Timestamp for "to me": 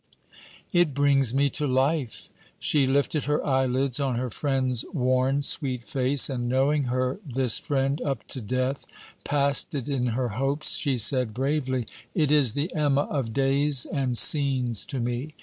14.85-15.35